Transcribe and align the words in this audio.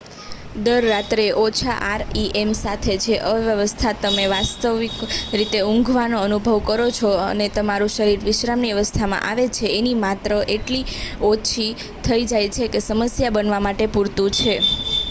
દર 0.57 0.85
રાત્રે 0.85 1.25
ઓછા 1.39 1.73
આરઈએમ 1.87 2.53
સાથે 2.57 2.95
જે 3.03 3.17
અવસ્થામાં 3.25 3.75
તમે 4.05 4.25
વાસ્તવિક 4.31 4.95
રીતે 5.35 5.59
ઊંઘવાનો 5.65 6.23
અનુભવ 6.23 6.57
કરો 6.65 6.87
છો 6.93 7.09
અને 7.27 7.47
તમારું 7.53 7.93
શરીર 7.95 8.25
વિશ્રામની 8.25 8.73
અવસ્થામાં 8.77 9.25
આવે 9.27 9.45
છે 9.55 9.73
એની 9.75 9.95
માત્રા 10.01 10.43
એટલી 10.51 10.83
ઓછી 11.29 11.71
થઇ 12.03 12.19
જાય 12.29 12.49
છે 12.55 12.65
કે 12.69 12.79
જે 12.79 12.89
સમસ્યા 12.89 13.35
બનવા 13.35 13.63
માટે 13.63 13.85
પૂરતું 13.93 14.29
છે 14.37 14.53